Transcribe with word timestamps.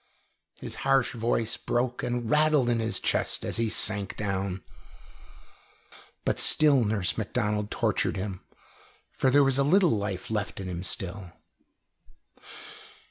His 0.55 0.77
harsh 0.81 1.13
voice 1.13 1.57
broke 1.57 2.01
and 2.01 2.27
rattled 2.27 2.69
in 2.71 2.79
his 2.79 2.99
chest 2.99 3.45
as 3.45 3.57
he 3.57 3.69
sank 3.69 4.17
down. 4.17 4.63
But 6.25 6.39
still 6.39 6.83
Nurse 6.83 7.19
Macdonald 7.19 7.69
tortured 7.69 8.17
him, 8.17 8.43
for 9.11 9.29
there 9.29 9.43
was 9.43 9.59
a 9.59 9.63
little 9.63 9.91
life 9.91 10.31
left 10.31 10.59
in 10.59 10.67
him 10.67 10.81
still. 10.81 11.33